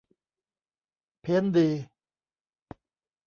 [1.21, 1.67] เพี้ยนดี